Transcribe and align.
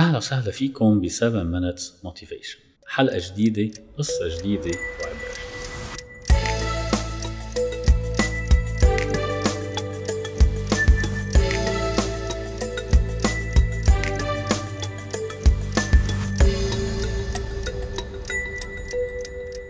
أهلا 0.00 0.16
وسهلا 0.16 0.50
فيكم 0.50 1.00
ب 1.00 1.08
7 1.08 1.44
Minutes 1.44 1.82
Motivation. 1.82 2.58
حلقة 2.86 3.18
جديدة 3.18 3.82
قصة 3.98 4.38
جديدة 4.38 4.70
وعبرة 5.00 5.34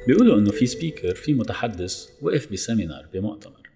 بيقولوا 0.07 0.39
إنه 0.39 0.51
في 0.51 0.67
سبيكر 0.67 1.15
في 1.15 1.35
متحدث 1.35 2.09
وقف 2.23 2.53
بسيمينار 2.53 3.07
بمؤتمر. 3.13 3.71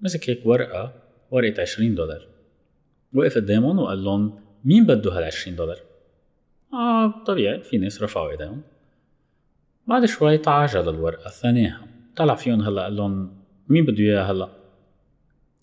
مسك 0.00 0.30
هيك 0.30 0.46
ورقة 0.46 0.94
ورقة 1.30 1.62
20 1.62 1.94
دولار. 1.94 2.28
وقف 3.14 3.36
قدامهم 3.36 3.78
وقال 3.78 4.04
لهم 4.04 4.40
مين 4.64 4.86
بده 4.86 5.12
هال 5.12 5.24
20 5.24 5.56
دولار؟ 5.56 5.89
آه 6.72 7.24
طبيعي 7.26 7.60
في 7.62 7.78
ناس 7.78 8.02
رفعوا 8.02 8.30
إيديهم 8.30 8.62
بعد 9.86 10.04
شوي 10.04 10.38
تعاجل 10.38 10.88
الورقة 10.88 11.30
ثانيها 11.30 11.86
طلع 12.16 12.34
فيهم 12.34 12.60
هلأ 12.60 12.82
قال 12.82 12.96
لهم 12.96 13.36
مين 13.68 13.84
بده 13.84 13.98
إياها 13.98 14.30
هلأ؟ 14.30 14.48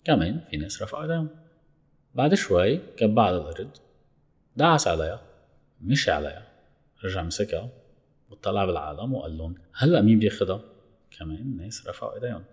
كمان 0.04 0.40
في 0.50 0.56
ناس 0.56 0.82
رفعوا 0.82 1.02
إيديهم 1.02 1.28
بعد 2.14 2.34
شوي 2.34 2.80
كبها 2.96 3.24
على 3.24 3.36
الأرض 3.36 3.70
دعس 4.56 4.88
عليها 4.88 5.20
مشي 5.80 6.10
عليها 6.10 6.46
رجع 7.04 7.22
مسكها 7.22 7.68
وطلع 8.30 8.64
بالعالم 8.64 9.14
وقال 9.14 9.38
لهم 9.38 9.54
هلأ 9.74 10.00
مين 10.02 10.18
بياخدها؟ 10.18 10.60
كمان 11.18 11.56
ناس 11.56 11.88
رفعوا 11.88 12.14
إيديهم 12.14 12.44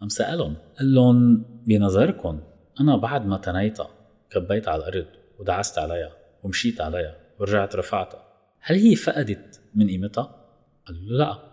قام 0.00 0.08
سألهم 0.08 0.56
قال 0.78 0.94
لهم 0.94 1.44
بنظركم 1.66 2.40
أنا 2.80 2.96
بعد 2.96 3.26
ما 3.26 3.38
تنيتها 3.38 3.90
كبيت 4.30 4.68
على 4.68 4.88
الأرض 4.88 5.06
ودعست 5.38 5.78
عليها 5.78 6.12
ومشيت 6.42 6.80
عليها 6.80 7.16
ورجعت 7.40 7.76
رفعتها 7.76 8.24
هل 8.60 8.76
هي 8.76 8.96
فقدت 8.96 9.60
من 9.74 9.88
قيمتها؟ 9.88 10.46
قالوا 10.86 11.02
له 11.02 11.16
لا. 11.18 11.50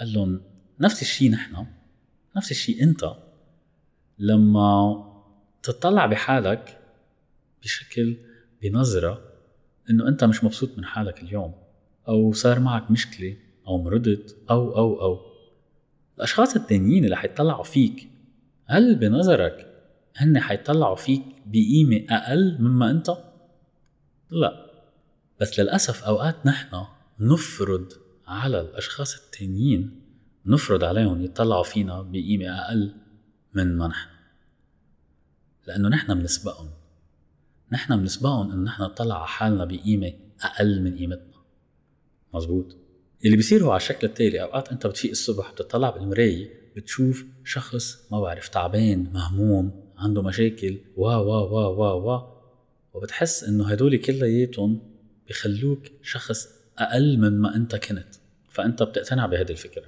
قال 0.00 0.12
لهم 0.12 0.40
نفس 0.80 1.02
الشيء 1.02 1.30
نحن 1.30 1.66
نفس 2.36 2.50
الشيء 2.50 2.82
أنت. 2.82 3.14
لما 4.18 5.04
تطلع 5.62 6.06
بحالك 6.06 6.78
بشكل 7.62 8.16
بنظرة 8.62 9.22
إنه 9.90 10.08
أنت 10.08 10.24
مش 10.24 10.44
مبسوط 10.44 10.78
من 10.78 10.84
حالك 10.84 11.22
اليوم 11.22 11.54
أو 12.08 12.32
صار 12.32 12.60
معك 12.60 12.90
مشكلة 12.90 13.36
أو 13.66 13.82
مرضت 13.82 14.36
أو 14.50 14.76
أو 14.76 15.00
أو. 15.00 15.20
الأشخاص 16.16 16.56
التانيين 16.56 17.04
اللي 17.04 17.16
حيطلعوا 17.16 17.64
فيك 17.64 18.08
هل 18.66 18.94
بنظرك 18.94 19.70
هن 20.16 20.40
حيطلعوا 20.40 20.96
فيك 20.96 21.22
بقيمة 21.46 22.06
أقل 22.10 22.56
مما 22.60 22.90
أنت؟ 22.90 23.10
لا. 24.30 24.63
بس 25.40 25.60
للأسف 25.60 26.04
أوقات 26.04 26.46
نحن 26.46 26.84
نفرض 27.20 27.92
على 28.26 28.60
الأشخاص 28.60 29.14
التانيين 29.14 30.00
نفرض 30.46 30.84
عليهم 30.84 31.24
يطلعوا 31.24 31.62
فينا 31.62 32.02
بقيمة 32.02 32.46
أقل 32.46 32.94
من 33.54 33.76
ما 33.76 33.88
نحن. 33.88 34.08
لأنه 35.66 35.88
نحن 35.88 36.14
بنسبقهم. 36.14 36.70
نحن 37.72 37.96
بنسبقهم 37.96 38.50
إنه 38.52 38.62
نحن 38.62 38.82
نطلع 38.82 39.16
على 39.16 39.26
حالنا 39.26 39.64
بقيمة 39.64 40.12
أقل 40.40 40.82
من 40.82 40.96
قيمتنا. 40.96 41.42
مزبوط 42.34 42.76
اللي 43.24 43.36
بيصير 43.36 43.64
هو 43.64 43.70
على 43.70 43.76
الشكل 43.76 44.06
التالي. 44.06 44.42
أوقات 44.42 44.68
أنت 44.68 44.86
بتفيق 44.86 45.10
الصبح 45.10 45.52
بتطلع 45.52 45.90
بالمراية 45.90 46.64
بتشوف 46.76 47.24
شخص 47.44 48.12
ما 48.12 48.20
بعرف 48.20 48.48
تعبان 48.48 49.12
مهموم 49.12 49.84
عنده 49.96 50.22
مشاكل 50.22 50.78
وا 50.96 51.14
وا 51.14 51.40
وا 51.40 51.66
وا 51.66 51.92
وا 51.92 52.34
وبتحس 52.94 53.44
إنه 53.44 53.68
هدول 53.68 53.96
كلياتهم 53.96 54.93
بخلوك 55.28 55.82
شخص 56.02 56.48
أقل 56.78 57.18
من 57.18 57.38
ما 57.38 57.56
أنت 57.56 57.76
كنت. 57.76 58.14
فأنت 58.50 58.82
بتقتنع 58.82 59.26
بهذه 59.26 59.50
الفكرة. 59.50 59.86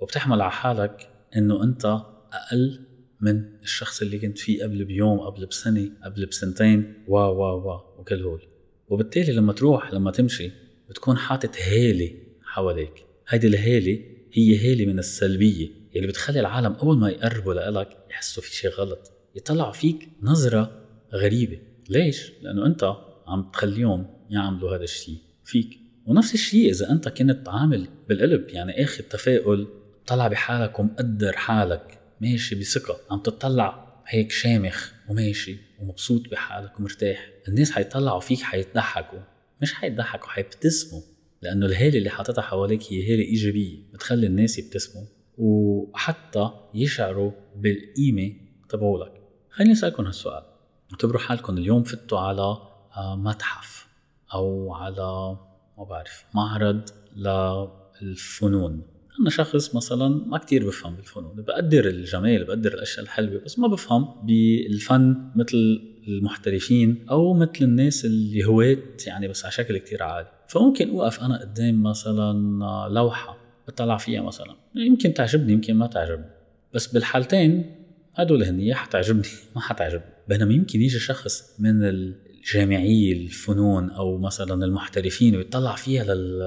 وبتحمل 0.00 0.40
على 0.40 0.50
حالك 0.50 1.08
إنه 1.36 1.62
أنت 1.62 1.84
أقل 2.32 2.80
من 3.20 3.44
الشخص 3.62 4.02
اللي 4.02 4.18
كنت 4.18 4.38
فيه 4.38 4.62
قبل 4.62 4.84
بيوم 4.84 5.20
قبل 5.20 5.46
بسنة 5.46 5.90
قبل 6.04 6.26
بسنتين. 6.26 7.04
وا 7.08 7.26
وا 7.26 7.52
وا 7.52 8.00
وكل 8.00 8.22
هول. 8.22 8.42
وبالتالي 8.88 9.32
لما 9.32 9.52
تروح 9.52 9.92
لما 9.92 10.10
تمشي 10.10 10.50
بتكون 10.88 11.16
حاطط 11.16 11.56
هاله 11.56 12.14
حواليك. 12.42 13.04
هيدي 13.28 13.46
الهاله 13.46 14.04
هي 14.32 14.72
هاله 14.72 14.86
من 14.86 14.98
السلبية 14.98 15.68
اللي 15.96 16.06
بتخلي 16.06 16.40
العالم 16.40 16.72
أول 16.72 16.98
ما 16.98 17.08
يقربوا 17.08 17.54
لك 17.54 17.96
يحسوا 18.10 18.42
في 18.42 18.54
شيء 18.54 18.70
غلط. 18.70 19.12
يطلعوا 19.34 19.72
فيك 19.72 20.08
نظرة 20.22 20.82
غريبة. 21.14 21.58
ليش؟ 21.88 22.32
لأنه 22.42 22.66
أنت 22.66 22.96
عم 23.26 23.50
تخليهم 23.50 24.06
يعملوا 24.30 24.76
هذا 24.76 24.84
الشيء 24.84 25.18
فيك. 25.44 25.78
ونفس 26.06 26.34
الشيء 26.34 26.70
إذا 26.70 26.90
أنت 26.90 27.08
كنت 27.08 27.48
عامل 27.48 27.88
بالقلب 28.08 28.48
يعني 28.48 28.84
آخذ 28.84 29.02
تفاؤل 29.02 29.68
طلع 30.06 30.28
بحالك 30.28 30.78
ومقدر 30.78 31.32
حالك 31.32 32.00
ماشي 32.20 32.54
بثقة. 32.54 32.98
عم 33.10 33.18
تطلع 33.18 34.02
هيك 34.06 34.30
شامخ 34.30 34.92
وماشي 35.08 35.56
ومبسوط 35.80 36.28
بحالك 36.30 36.80
ومرتاح. 36.80 37.30
الناس 37.48 37.70
حيطلعوا 37.70 38.20
فيك 38.20 38.40
حيتضحكوا 38.40 39.18
مش 39.62 39.74
حيتضحكوا 39.74 40.28
حيبتسموا. 40.28 41.02
لأنه 41.42 41.66
الهالة 41.66 41.98
اللي 41.98 42.10
حاططها 42.10 42.42
حواليك 42.42 42.92
هي 42.92 43.12
هالة 43.12 43.22
إيجابية 43.22 43.78
بتخلي 43.92 44.26
الناس 44.26 44.58
يبتسموا 44.58 45.04
وحتى 45.38 46.50
يشعروا 46.74 47.32
بالقيمة 47.56 48.32
تبعولك. 48.68 49.12
خليني 49.50 49.72
أسألكم 49.72 50.04
هالسؤال. 50.04 50.42
اعتبروا 50.92 51.20
حالكم 51.20 51.58
اليوم 51.58 51.82
فتوا 51.82 52.18
على 52.18 52.56
متحف 52.98 53.86
أو 54.34 54.74
على 54.74 55.36
ما 55.78 55.84
بعرف 55.84 56.24
معرض 56.34 56.80
للفنون. 58.02 58.82
أنا 59.20 59.30
شخص 59.30 59.74
مثلا 59.74 60.08
ما 60.08 60.38
كتير 60.38 60.66
بفهم 60.66 60.94
بالفنون 60.96 61.42
بقدر 61.42 61.86
الجمال 61.86 62.44
بقدر 62.44 62.74
الأشياء 62.74 63.04
الحلوة 63.04 63.40
بس 63.44 63.58
ما 63.58 63.68
بفهم 63.68 64.08
بالفن 64.22 65.30
مثل 65.36 65.80
المحترفين 66.08 67.06
أو 67.10 67.34
مثل 67.34 67.52
الناس 67.62 68.04
اللي 68.04 68.44
هواة 68.44 68.78
يعني 69.06 69.28
بس 69.28 69.44
على 69.44 69.52
شكل 69.52 69.78
كتير 69.78 70.02
عالي. 70.02 70.28
فممكن 70.48 70.90
أوقف 70.90 71.20
أنا 71.20 71.40
قدام 71.40 71.82
مثلا 71.82 72.32
لوحة 72.90 73.36
بطلع 73.68 73.96
فيها 73.96 74.22
مثلا. 74.22 74.56
يمكن 74.74 75.14
تعجبني 75.14 75.52
يمكن 75.52 75.74
ما 75.74 75.86
تعجبني. 75.86 76.30
بس 76.74 76.86
بالحالتين 76.86 77.74
هدول 78.14 78.42
هن 78.42 78.60
يا 78.60 78.74
حتعجبني 78.74 79.28
ما 79.56 79.60
حتعجبني. 79.60 80.12
بينما 80.28 80.54
يمكن 80.54 80.82
يجي 80.82 80.98
شخص 80.98 81.54
من 81.58 81.82
الجامعي 82.46 83.12
الفنون 83.12 83.90
أو 83.90 84.18
مثلا 84.18 84.64
المحترفين 84.64 85.36
ويطلع 85.36 85.74
فيها 85.74 86.04
لل 86.04 86.42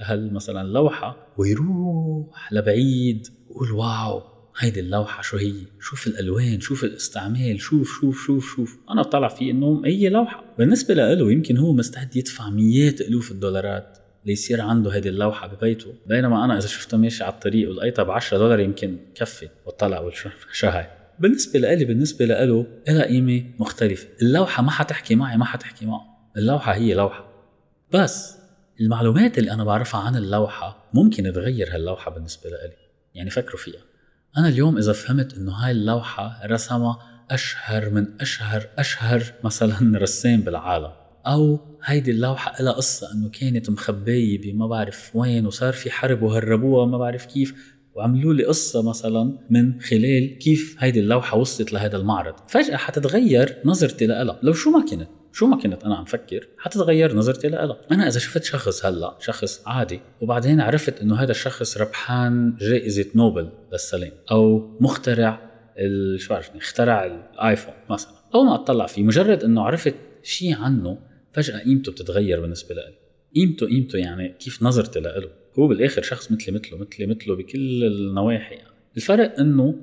هل 0.00 0.32
مثلا 0.32 0.62
اللوحة 0.62 1.16
ويروح 1.38 2.52
لبعيد 2.52 3.26
ويقول 3.48 3.72
واو 3.72 4.22
هيدي 4.58 4.80
اللوحة 4.80 5.22
شو 5.22 5.36
هي؟ 5.36 5.54
شوف 5.80 6.06
الألوان 6.06 6.60
شوف 6.60 6.84
الاستعمال 6.84 7.60
شوف 7.60 8.00
شوف 8.00 8.26
شوف 8.26 8.54
شوف. 8.56 8.78
أنا 8.90 9.02
بطلع 9.02 9.28
فيه 9.28 9.50
إنه 9.50 9.82
هي 9.84 10.08
لوحة. 10.08 10.44
بالنسبة 10.58 10.94
له 10.94 11.32
يمكن 11.32 11.56
هو 11.56 11.72
مستعد 11.72 12.16
يدفع 12.16 12.50
مئات 12.50 13.00
ألوف 13.00 13.30
الدولارات 13.30 13.98
ليصير 14.24 14.60
عنده 14.60 14.96
هذه 14.96 15.08
اللوحة 15.08 15.46
ببيته. 15.46 15.94
بينما 16.06 16.44
أنا 16.44 16.58
إذا 16.58 16.66
شفته 16.66 16.96
ماشي 16.96 17.24
على 17.24 17.32
الطريق 17.32 17.70
ولقيتها 17.70 18.02
ب 18.02 18.10
10 18.10 18.38
دولار 18.38 18.60
يمكن 18.60 18.98
كفي. 19.14 19.48
وطلع 19.66 20.00
وشو؟ 20.00 20.28
شو 20.52 20.66
هاي؟ 20.66 21.03
بالنسبة 21.18 21.58
لإلي 21.60 21.84
بالنسبة 21.84 22.24
لإله 22.24 22.66
لها 22.88 23.04
قيمة 23.04 23.44
مختلفة. 23.58 24.08
اللوحة 24.22 24.62
ما 24.62 24.70
حتحكي 24.70 25.14
معي 25.14 25.36
ما 25.36 25.44
حتحكي 25.44 25.86
معه. 25.86 26.04
اللوحة 26.36 26.74
هي 26.74 26.94
لوحة. 26.94 27.24
بس 27.92 28.36
المعلومات 28.80 29.38
اللي 29.38 29.52
أنا 29.52 29.64
بعرفها 29.64 30.00
عن 30.00 30.16
اللوحة 30.16 30.90
ممكن 30.94 31.32
تغير 31.32 31.74
هاللوحة 31.74 32.10
بالنسبة 32.10 32.50
لإلي. 32.50 32.76
يعني 33.14 33.30
فكروا 33.30 33.58
فيها. 33.58 33.80
أنا 34.38 34.48
اليوم 34.48 34.78
إذا 34.78 34.92
فهمت 34.92 35.34
إنه 35.34 35.52
هاي 35.52 35.70
اللوحة 35.70 36.46
رسمها 36.46 36.98
أشهر 37.30 37.90
من 37.90 38.06
أشهر 38.20 38.66
أشهر 38.78 39.22
مثلا 39.44 39.98
رسام 40.02 40.40
بالعالم. 40.40 40.90
أو 41.26 41.58
هيدي 41.84 42.10
اللوحة 42.10 42.62
لها 42.62 42.72
قصة 42.72 43.12
إنه 43.12 43.28
كانت 43.28 43.70
مخبية 43.70 44.40
بما 44.40 44.66
بعرف 44.66 45.16
وين 45.16 45.46
وصار 45.46 45.72
في 45.72 45.90
حرب 45.90 46.22
وهربوها 46.22 46.86
ما 46.86 46.98
بعرف 46.98 47.26
كيف. 47.26 47.73
وعملوا 47.94 48.34
لي 48.34 48.44
قصة 48.44 48.88
مثلا 48.88 49.38
من 49.50 49.80
خلال 49.80 50.38
كيف 50.38 50.76
هيدي 50.78 51.00
اللوحة 51.00 51.38
وصلت 51.38 51.72
لهذا 51.72 51.96
المعرض. 51.96 52.34
فجأة 52.48 52.76
حتتغير 52.76 53.56
نظرتي 53.64 54.06
لها 54.06 54.38
لو 54.42 54.52
شو 54.52 54.70
ما 54.70 54.84
كنت 54.90 55.08
شو 55.34 55.46
ما 55.46 55.56
كنت 55.56 55.84
أنا 55.84 55.96
عم 55.96 56.04
فكر 56.04 56.48
حتتغير 56.58 57.16
نظرتي 57.16 57.48
لها 57.48 57.76
أنا 57.90 58.08
إذا 58.08 58.18
شفت 58.18 58.44
شخص 58.44 58.86
هلأ 58.86 59.16
شخص 59.20 59.62
عادي 59.66 60.00
وبعدين 60.20 60.60
عرفت 60.60 61.00
إنه 61.00 61.14
هذا 61.14 61.30
الشخص 61.30 61.78
ربحان 61.78 62.56
جائزة 62.60 63.06
نوبل 63.14 63.50
للسلام 63.72 64.12
أو 64.30 64.70
مخترع 64.80 65.50
شو 66.16 66.28
بعرفني 66.30 66.60
اخترع 66.60 67.04
الآيفون 67.04 67.74
مثلا. 67.90 68.12
اول 68.34 68.46
ما 68.46 68.54
أطلع 68.54 68.86
فيه 68.86 69.02
مجرد 69.02 69.44
إنه 69.44 69.62
عرفت 69.62 69.94
شيء 70.22 70.54
عنه 70.56 70.98
فجأة 71.32 71.58
قيمته 71.58 71.92
بتتغير 71.92 72.40
بالنسبة 72.40 72.74
لي 72.74 72.82
قيمته 73.36 73.66
قيمته 73.66 73.96
يعني 73.96 74.28
كيف 74.28 74.62
نظرتي 74.62 75.00
له 75.00 75.43
هو 75.58 75.68
بالآخر 75.68 76.02
شخص 76.02 76.32
مثلي 76.32 76.54
مثله 76.54 76.78
مثلي 76.78 77.06
مثله 77.06 77.36
بكل 77.36 77.84
النواحي 77.84 78.54
يعني. 78.54 78.68
الفرق 78.96 79.40
إنه 79.40 79.74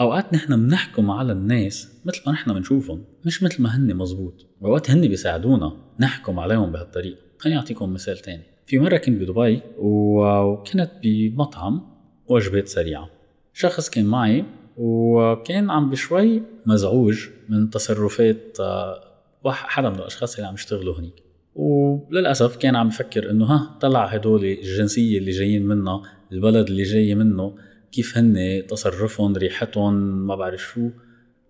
أوقات 0.00 0.34
نحن 0.34 0.66
بنحكم 0.66 1.10
على 1.10 1.32
الناس 1.32 1.92
مثل 2.04 2.22
ما 2.26 2.32
نحن 2.32 2.52
بنشوفهم 2.54 3.04
مش 3.24 3.42
مثل 3.42 3.62
ما 3.62 3.76
هن 3.76 3.96
مزبوط. 3.96 4.46
واوقات 4.60 4.90
هن 4.90 5.08
بيساعدونا 5.08 5.76
نحكم 6.00 6.38
عليهم 6.38 6.72
بهالطريقة. 6.72 7.18
خليني 7.38 7.58
أعطيكم 7.58 7.92
مثال 7.92 8.18
تاني. 8.18 8.42
في 8.66 8.78
مرة 8.78 8.96
كنت 8.96 9.22
بدبي 9.22 9.62
وكنت 9.78 10.90
بمطعم 11.02 11.82
وجبات 12.28 12.68
سريعة. 12.68 13.10
شخص 13.52 13.90
كان 13.90 14.06
معي 14.06 14.44
وكان 14.76 15.70
عم 15.70 15.90
بشوي 15.90 16.42
مزعوج 16.66 17.28
من 17.48 17.70
تصرفات 17.70 18.60
آه، 18.60 19.00
حدا 19.46 19.90
من 19.90 19.98
الأشخاص 19.98 20.34
اللي 20.34 20.46
عم 20.48 20.54
يشتغلوا 20.54 20.98
هنيك. 20.98 21.23
وللأسف 21.54 22.56
كان 22.56 22.76
عم 22.76 22.88
يفكر 22.88 23.30
إنه 23.30 23.44
ها 23.44 23.78
طلع 23.80 24.04
هدول 24.06 24.44
الجنسية 24.44 25.18
اللي 25.18 25.30
جايين 25.30 25.66
منها 25.66 26.02
البلد 26.32 26.68
اللي 26.68 26.82
جاي 26.82 27.14
منه 27.14 27.54
كيف 27.92 28.18
هن 28.18 28.62
تصرفهم 28.68 29.36
ريحتهم 29.36 29.94
ما 30.26 30.36
بعرف 30.36 30.60
شو. 30.60 30.90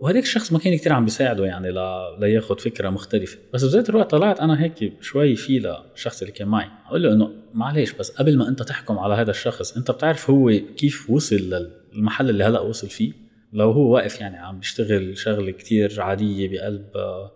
وهداك 0.00 0.22
الشخص 0.22 0.52
ما 0.52 0.58
كان 0.58 0.76
كتير 0.76 0.92
عم 0.92 1.04
بيساعده 1.04 1.44
يعني 1.44 1.70
لا 1.70 2.16
لياخذ 2.20 2.58
فكرة 2.58 2.90
مختلفة. 2.90 3.38
بس 3.54 3.64
بذات 3.64 3.90
الوقت 3.90 4.10
طلعت 4.10 4.40
أنا 4.40 4.62
هيك 4.62 4.92
شوي 5.00 5.36
في 5.36 5.58
للشخص 5.58 6.20
اللي 6.22 6.32
كان 6.32 6.48
معي. 6.48 6.68
أقول 6.86 7.02
له 7.02 7.12
إنه 7.12 7.30
معلش 7.54 7.92
بس 7.92 8.10
قبل 8.10 8.38
ما 8.38 8.48
أنت 8.48 8.62
تحكم 8.62 8.98
على 8.98 9.14
هذا 9.14 9.30
الشخص 9.30 9.76
أنت 9.76 9.90
بتعرف 9.90 10.30
هو 10.30 10.52
كيف 10.76 11.10
وصل 11.10 11.70
للمحل 11.92 12.30
اللي 12.30 12.44
هلأ 12.44 12.60
وصل 12.60 12.88
فيه؟ 12.88 13.12
لو 13.52 13.70
هو 13.70 13.94
واقف 13.94 14.20
يعني 14.20 14.36
عم 14.36 14.58
بيشتغل 14.58 15.18
شغلة 15.18 15.50
كتير 15.50 16.00
عادية 16.00 16.48
بقلب 16.48 16.86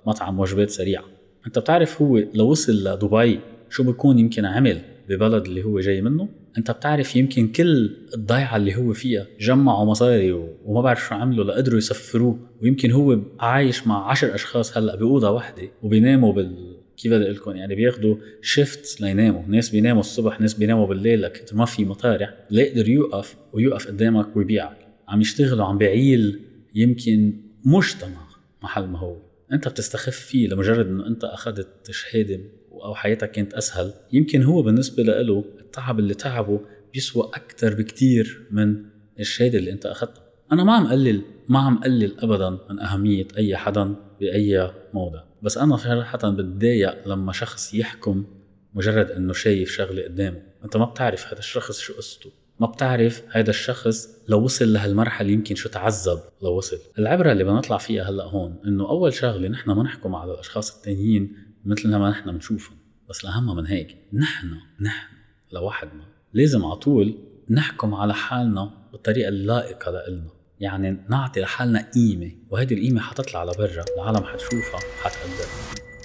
مطعم 0.07 0.41
وجبات 0.41 0.71
سريعة. 0.71 1.18
انت 1.49 1.59
بتعرف 1.59 2.03
هو 2.03 2.19
لو 2.35 2.51
وصل 2.51 2.73
لدبي 2.73 3.41
شو 3.71 3.83
بيكون 3.83 4.19
يمكن 4.19 4.45
عمل 4.45 4.81
ببلد 5.09 5.45
اللي 5.47 5.65
هو 5.65 5.81
جاي 5.81 6.03
منه؟ 6.03 6.29
انت 6.59 6.71
بتعرف 6.71 7.17
يمكن 7.17 7.49
كل 7.49 7.97
الضيعة 8.15 8.57
اللي 8.57 8.77
هو 8.77 8.93
فيها 8.93 9.27
جمعوا 9.41 9.85
مصاري 9.85 10.33
وما 10.65 10.81
بعرف 10.81 11.07
شو 11.09 11.15
عملوا 11.15 11.45
لقدروا 11.45 11.79
يسفروه. 11.79 12.39
ويمكن 12.63 12.91
هو 12.91 13.19
عايش 13.41 13.87
مع 13.87 14.11
عشر 14.11 14.35
أشخاص 14.35 14.77
هلأ 14.77 14.97
بأوضة 14.97 15.31
واحدة 15.31 15.63
وبيناموا 15.83 16.33
بال 16.33 16.77
كيف 16.97 17.13
بدي 17.13 17.25
لكم؟ 17.25 17.57
يعني 17.57 17.75
بياخذوا 17.75 18.17
شيفت 18.43 19.01
ليناموا، 19.01 19.43
ناس 19.49 19.71
بيناموا 19.71 20.01
الصبح، 20.01 20.41
ناس 20.41 20.55
بيناموا 20.55 20.87
بالليل 20.87 21.23
لكن 21.23 21.57
ما 21.57 21.65
في 21.65 21.85
مطارح، 21.85 22.35
ليقدر 22.51 22.89
يوقف 22.89 23.37
ويوقف 23.53 23.87
قدامك 23.87 24.37
ويبيعك، 24.37 24.79
عم 25.09 25.21
يشتغلوا 25.21 25.67
عم 25.67 25.79
بيعيل 25.79 26.41
يمكن 26.75 27.33
مجتمع 27.65 28.29
محل 28.63 28.87
ما 28.87 28.99
هو، 28.99 29.17
أنت 29.53 29.69
بتستخف 29.69 30.17
فيه 30.17 30.49
لمجرد 30.49 30.87
إنه 30.87 31.07
أنت 31.07 31.25
أخذت 31.25 31.91
شهادة 31.91 32.41
أو 32.73 32.95
حياتك 32.95 33.31
كانت 33.31 33.55
أسهل. 33.55 33.93
يمكن 34.13 34.43
هو 34.43 34.63
بالنسبة 34.63 35.03
له 35.03 35.45
التعب 35.61 35.99
اللي 35.99 36.15
تعبه 36.15 36.61
بيسوى 36.95 37.31
أكثر 37.35 37.75
بكثير 37.75 38.47
من 38.51 38.85
الشهادة 39.21 39.59
اللي 39.59 39.73
أنت 39.73 39.87
أخذتها. 39.87 40.25
أنا 40.53 40.65
ما 40.65 40.73
عم 40.73 40.87
قلل 40.87 41.23
ما 41.49 41.59
عم 41.59 41.79
قلل 41.79 42.21
ابدا 42.21 42.51
من 42.71 42.81
أهمية 42.81 43.29
أي 43.37 43.57
حدا 43.57 43.97
بأي 44.21 44.73
موضع. 44.95 45.23
بس 45.43 45.59
أنا 45.59 45.77
صراحة 45.77 46.19
بتضايق 46.19 47.09
لما 47.09 47.33
شخص 47.33 47.75
يحكم 47.75 48.27
مجرد 48.75 49.11
إنه 49.11 49.33
شايف 49.33 49.71
شغلة 49.71 50.03
قدامه. 50.03 50.43
أنت 50.65 50.77
ما 50.77 50.85
بتعرف 50.85 51.27
هذا 51.27 51.39
الشخص 51.39 51.79
شو 51.79 51.95
قصته. 51.95 52.31
ما 52.61 52.67
بتعرف 52.67 53.23
هذا 53.31 53.51
الشخص 53.51 54.09
لو 54.29 54.43
وصل 54.43 54.73
لهالمرحلة 54.73 55.31
يمكن 55.31 55.55
شو 55.55 55.69
تعذب؟ 55.69 56.21
لو 56.43 56.57
وصل. 56.57 56.79
العبرة 56.99 57.33
اللي 57.33 57.45
بنطلع 57.45 57.79
فيها 57.79 58.11
هلأ 58.11 58.25
هون 58.25 58.57
إنه 58.67 58.89
أول 58.89 59.13
شغلة 59.13 59.49
نحن 59.49 59.71
ما 59.71 59.83
نحكم 59.83 60.15
على 60.15 60.33
الأشخاص 60.33 60.77
التانيين 60.77 61.37
مثل 61.65 61.97
ما 61.97 62.11
نحن 62.11 62.33
بنشوفهم. 62.33 62.77
بس 63.11 63.25
الأهم 63.25 63.57
من 63.57 63.67
هيك 63.67 63.97
نحن 64.13 64.47
نحن 64.81 65.17
لوحدنا 65.53 66.05
لازم 66.35 66.65
على 66.65 66.77
طول 66.77 67.19
نحكم 67.51 67.95
على 67.95 68.15
حالنا 68.15 68.71
بالطريقة 68.93 69.29
اللائقة 69.29 69.91
لإلنا. 69.91 70.31
يعني 70.61 71.05
نعطي 71.09 71.41
لحالنا 71.41 71.91
قيمة 71.95 72.33
وهذه 72.51 72.75
القيمة 72.75 73.01
حتطلع 73.01 73.45
لبرا. 73.45 73.85
العالم 73.97 74.25
حتشوفها 74.25 74.81
حتقدرها. 75.03 75.98